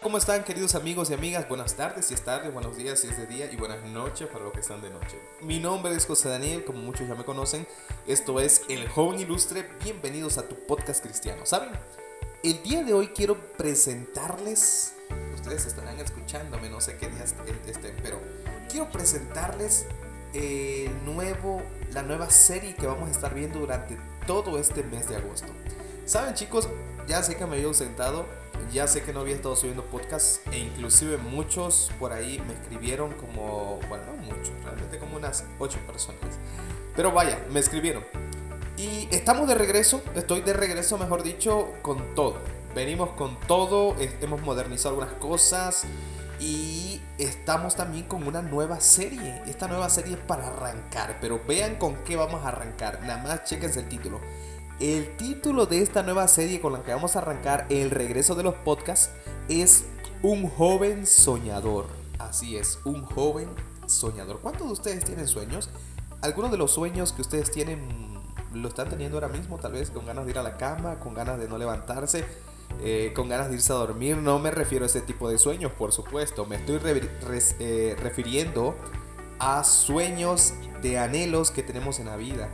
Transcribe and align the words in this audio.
¿Cómo 0.00 0.16
están 0.16 0.44
queridos 0.44 0.76
amigos 0.76 1.10
y 1.10 1.14
amigas? 1.14 1.48
Buenas 1.48 1.74
tardes 1.74 2.06
si 2.06 2.14
es 2.14 2.22
tarde, 2.22 2.50
buenos 2.50 2.76
días 2.76 3.00
si 3.00 3.08
es 3.08 3.16
de 3.16 3.26
día 3.26 3.50
y 3.50 3.56
buenas 3.56 3.82
noches 3.82 4.28
para 4.28 4.44
los 4.44 4.52
que 4.52 4.60
están 4.60 4.80
de 4.80 4.90
noche. 4.90 5.18
Mi 5.40 5.58
nombre 5.58 5.92
es 5.92 6.06
José 6.06 6.28
Daniel, 6.28 6.64
como 6.64 6.78
muchos 6.78 7.08
ya 7.08 7.16
me 7.16 7.24
conocen. 7.24 7.66
Esto 8.06 8.38
es 8.38 8.62
El 8.68 8.88
Joven 8.88 9.18
Ilustre. 9.18 9.68
Bienvenidos 9.82 10.38
a 10.38 10.46
tu 10.46 10.54
podcast 10.66 11.02
cristiano. 11.02 11.44
¿Saben? 11.44 11.70
El 12.44 12.62
día 12.62 12.84
de 12.84 12.94
hoy 12.94 13.08
quiero 13.08 13.36
presentarles, 13.56 14.94
ustedes 15.34 15.66
estarán 15.66 15.98
escuchándome, 15.98 16.70
no 16.70 16.80
sé 16.80 16.96
qué 16.96 17.08
días 17.08 17.34
estén, 17.66 17.96
pero 18.00 18.20
quiero 18.70 18.88
presentarles 18.92 19.86
el 20.32 21.04
nuevo, 21.04 21.60
la 21.90 22.02
nueva 22.02 22.30
serie 22.30 22.76
que 22.76 22.86
vamos 22.86 23.08
a 23.08 23.10
estar 23.10 23.34
viendo 23.34 23.58
durante 23.58 23.98
todo 24.28 24.60
este 24.60 24.84
mes 24.84 25.08
de 25.08 25.16
agosto. 25.16 25.48
Saben 26.06 26.34
chicos, 26.34 26.68
ya 27.08 27.20
sé 27.22 27.36
que 27.36 27.44
me 27.46 27.56
había 27.56 27.66
ausentado, 27.66 28.26
ya 28.72 28.86
sé 28.86 29.02
que 29.02 29.12
no 29.12 29.20
había 29.20 29.34
estado 29.34 29.56
subiendo 29.56 29.84
podcast 29.84 30.46
e 30.52 30.58
inclusive 30.58 31.16
muchos 31.16 31.90
por 31.98 32.12
ahí 32.12 32.42
me 32.46 32.54
escribieron 32.54 33.12
como, 33.12 33.80
bueno, 33.88 34.04
no 34.06 34.22
muchos, 34.22 34.52
realmente 34.64 34.98
como 34.98 35.16
unas 35.16 35.44
8 35.58 35.78
personas. 35.86 36.20
Pero 36.94 37.12
vaya, 37.12 37.38
me 37.50 37.60
escribieron. 37.60 38.04
Y 38.76 39.08
estamos 39.10 39.48
de 39.48 39.54
regreso, 39.54 40.02
estoy 40.14 40.42
de 40.42 40.52
regreso, 40.52 40.98
mejor 40.98 41.22
dicho, 41.22 41.72
con 41.82 42.14
todo. 42.14 42.38
Venimos 42.74 43.10
con 43.10 43.38
todo, 43.40 43.96
hemos 43.98 44.40
modernizado 44.42 44.90
algunas 44.90 45.14
cosas 45.14 45.84
y 46.38 47.00
estamos 47.18 47.74
también 47.74 48.04
con 48.04 48.26
una 48.26 48.42
nueva 48.42 48.80
serie. 48.80 49.42
Esta 49.46 49.66
nueva 49.66 49.88
serie 49.90 50.14
es 50.14 50.20
para 50.20 50.46
arrancar, 50.48 51.18
pero 51.20 51.40
vean 51.46 51.76
con 51.76 51.96
qué 52.04 52.16
vamos 52.16 52.44
a 52.44 52.48
arrancar. 52.48 53.00
Nada 53.02 53.22
más 53.22 53.44
chequense 53.44 53.80
el 53.80 53.88
título. 53.88 54.20
El 54.80 55.16
título 55.16 55.66
de 55.66 55.82
esta 55.82 56.04
nueva 56.04 56.28
serie 56.28 56.60
con 56.60 56.72
la 56.72 56.84
que 56.84 56.94
vamos 56.94 57.16
a 57.16 57.18
arrancar 57.18 57.66
el 57.68 57.90
regreso 57.90 58.36
de 58.36 58.44
los 58.44 58.54
podcasts 58.54 59.10
es 59.48 59.86
Un 60.22 60.48
joven 60.48 61.04
soñador. 61.04 61.86
Así 62.20 62.56
es, 62.56 62.78
un 62.84 63.04
joven 63.04 63.48
soñador. 63.88 64.38
¿Cuántos 64.38 64.68
de 64.68 64.72
ustedes 64.74 65.04
tienen 65.04 65.26
sueños? 65.26 65.68
Algunos 66.22 66.52
de 66.52 66.58
los 66.58 66.70
sueños 66.70 67.12
que 67.12 67.22
ustedes 67.22 67.50
tienen 67.50 67.80
lo 68.54 68.68
están 68.68 68.88
teniendo 68.88 69.16
ahora 69.16 69.26
mismo, 69.26 69.58
tal 69.58 69.72
vez 69.72 69.90
con 69.90 70.06
ganas 70.06 70.24
de 70.26 70.30
ir 70.30 70.38
a 70.38 70.44
la 70.44 70.56
cama, 70.56 71.00
con 71.00 71.12
ganas 71.12 71.40
de 71.40 71.48
no 71.48 71.58
levantarse, 71.58 72.24
eh, 72.80 73.12
con 73.16 73.28
ganas 73.28 73.48
de 73.48 73.56
irse 73.56 73.72
a 73.72 73.76
dormir. 73.76 74.16
No 74.16 74.38
me 74.38 74.52
refiero 74.52 74.84
a 74.84 74.86
ese 74.86 75.00
tipo 75.00 75.28
de 75.28 75.38
sueños, 75.38 75.72
por 75.72 75.90
supuesto. 75.90 76.46
Me 76.46 76.54
estoy 76.54 76.78
eh, 77.58 77.96
refiriendo 77.98 78.76
a 79.40 79.64
sueños 79.64 80.54
de 80.82 80.98
anhelos 80.98 81.50
que 81.50 81.64
tenemos 81.64 81.98
en 81.98 82.06
la 82.06 82.16
vida. 82.16 82.48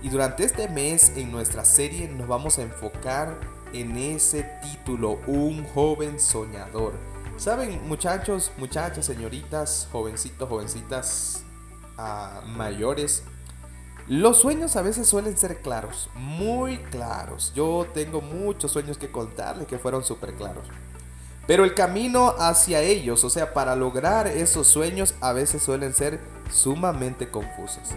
Y 0.00 0.10
durante 0.10 0.44
este 0.44 0.68
mes 0.68 1.12
en 1.16 1.32
nuestra 1.32 1.64
serie 1.64 2.08
nos 2.08 2.28
vamos 2.28 2.58
a 2.58 2.62
enfocar 2.62 3.40
en 3.72 3.96
ese 3.96 4.44
título, 4.62 5.18
Un 5.26 5.64
joven 5.74 6.20
soñador. 6.20 6.94
Saben, 7.36 7.86
muchachos, 7.86 8.52
muchachas, 8.58 9.06
señoritas, 9.06 9.88
jovencitos, 9.90 10.48
jovencitas, 10.48 11.44
mayores, 12.46 13.24
los 14.08 14.38
sueños 14.38 14.74
a 14.76 14.82
veces 14.82 15.06
suelen 15.06 15.36
ser 15.36 15.60
claros, 15.60 16.08
muy 16.14 16.78
claros. 16.78 17.52
Yo 17.54 17.86
tengo 17.92 18.22
muchos 18.22 18.72
sueños 18.72 18.96
que 18.96 19.10
contarles 19.10 19.66
que 19.66 19.78
fueron 19.78 20.02
súper 20.02 20.34
claros. 20.34 20.66
Pero 21.48 21.64
el 21.64 21.74
camino 21.74 22.34
hacia 22.38 22.82
ellos, 22.82 23.24
o 23.24 23.30
sea, 23.30 23.52
para 23.52 23.74
lograr 23.74 24.28
esos 24.28 24.68
sueños, 24.68 25.16
a 25.20 25.32
veces 25.32 25.62
suelen 25.62 25.92
ser 25.92 26.20
sumamente 26.52 27.28
confusos 27.28 27.88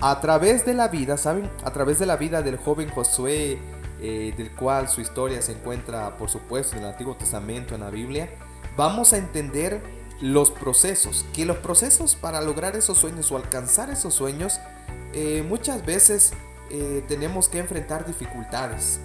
a 0.00 0.20
través 0.20 0.64
de 0.64 0.74
la 0.74 0.88
vida, 0.88 1.16
¿saben? 1.16 1.50
A 1.64 1.72
través 1.72 1.98
de 1.98 2.06
la 2.06 2.16
vida 2.16 2.42
del 2.42 2.56
joven 2.56 2.88
Josué, 2.90 3.58
eh, 4.00 4.34
del 4.36 4.50
cual 4.52 4.88
su 4.88 5.00
historia 5.00 5.42
se 5.42 5.52
encuentra, 5.52 6.16
por 6.16 6.30
supuesto, 6.30 6.76
en 6.76 6.84
el 6.84 6.90
Antiguo 6.90 7.16
Testamento, 7.16 7.74
en 7.74 7.82
la 7.82 7.90
Biblia, 7.90 8.30
vamos 8.76 9.12
a 9.12 9.18
entender 9.18 9.82
los 10.22 10.50
procesos, 10.50 11.26
que 11.34 11.44
los 11.44 11.58
procesos 11.58 12.14
para 12.14 12.40
lograr 12.40 12.76
esos 12.76 12.98
sueños 12.98 13.30
o 13.30 13.36
alcanzar 13.36 13.90
esos 13.90 14.14
sueños, 14.14 14.58
eh, 15.12 15.44
muchas 15.46 15.84
veces 15.84 16.32
eh, 16.70 17.02
tenemos 17.08 17.48
que 17.48 17.58
enfrentar 17.58 18.06
dificultades. 18.06 19.00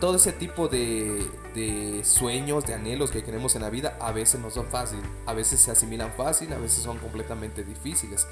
Todo 0.00 0.16
ese 0.16 0.32
tipo 0.32 0.68
de, 0.68 2.02
sueños, 2.04 2.66
de 2.66 2.74
anhelos 2.74 3.10
que 3.10 3.22
queremos 3.22 3.54
en 3.56 3.62
la 3.62 3.70
vida, 3.70 3.96
a 4.00 4.12
veces 4.12 4.40
no 4.40 4.50
son 4.50 4.66
fáciles, 4.66 5.04
a 5.26 5.34
veces 5.34 5.60
se 5.60 5.70
asimilan 5.70 6.12
fácil, 6.12 6.52
a 6.52 6.58
veces 6.58 6.82
son 6.82 6.98
completamente 6.98 7.64
difíciles. 7.64 8.26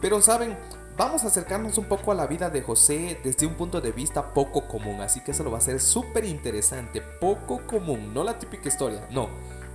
Pero 0.00 0.20
saben, 0.20 0.56
vamos 0.96 1.24
a 1.24 1.28
acercarnos 1.28 1.78
un 1.78 1.84
poco 1.84 2.12
a 2.12 2.14
la 2.14 2.26
vida 2.26 2.50
de 2.50 2.62
José 2.62 3.20
desde 3.22 3.46
un 3.46 3.54
punto 3.54 3.80
de 3.80 3.92
vista 3.92 4.34
poco 4.34 4.66
común, 4.66 5.00
así 5.00 5.20
que 5.20 5.30
eso 5.30 5.44
lo 5.44 5.50
va 5.50 5.58
a 5.58 5.62
ser 5.62 5.80
súper 5.80 6.24
interesante, 6.24 7.00
poco 7.00 7.66
común, 7.66 8.12
no 8.12 8.24
la 8.24 8.38
típica 8.38 8.68
historia, 8.68 9.06
no, 9.10 9.28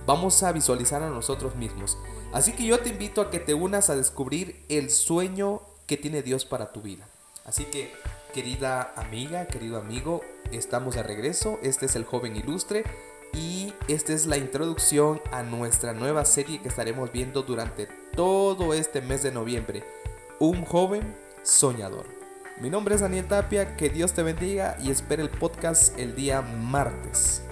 vamos 0.06 0.42
a 0.42 0.52
visualizar 0.52 1.02
a 1.02 1.10
nosotros 1.10 1.54
mismos. 1.56 1.98
Así 2.32 2.52
que 2.52 2.64
yo 2.64 2.78
te 2.80 2.90
invito 2.90 3.20
a 3.20 3.30
que 3.30 3.38
te 3.38 3.54
unas 3.54 3.90
a 3.90 3.96
descubrir 3.96 4.64
el 4.68 4.90
sueño 4.90 5.62
que 5.86 5.96
tiene 5.96 6.22
Dios 6.22 6.44
para 6.44 6.72
tu 6.72 6.82
vida. 6.82 7.08
Así 7.44 7.64
que, 7.64 7.92
querida 8.38 8.92
amiga, 8.94 9.46
querido 9.46 9.78
amigo, 9.78 10.20
estamos 10.52 10.94
de 10.94 11.02
regreso, 11.02 11.58
este 11.64 11.86
es 11.86 11.96
el 11.96 12.04
joven 12.04 12.36
ilustre 12.36 12.84
y 13.32 13.74
esta 13.88 14.12
es 14.12 14.26
la 14.26 14.36
introducción 14.36 15.20
a 15.32 15.42
nuestra 15.42 15.92
nueva 15.92 16.24
serie 16.24 16.60
que 16.62 16.68
estaremos 16.68 17.10
viendo 17.10 17.42
durante 17.42 17.88
todo 18.14 18.74
este 18.74 19.00
mes 19.00 19.24
de 19.24 19.32
noviembre 19.32 19.82
un 20.38 20.64
joven 20.64 21.16
soñador. 21.42 22.06
Mi 22.60 22.70
nombre 22.70 22.94
es 22.94 23.00
Daniel 23.00 23.26
Tapia, 23.26 23.74
que 23.74 23.90
Dios 23.90 24.12
te 24.12 24.22
bendiga 24.22 24.76
y 24.80 24.92
espera 24.92 25.20
el 25.20 25.30
podcast 25.30 25.98
el 25.98 26.14
día 26.14 26.40
martes. 26.40 27.42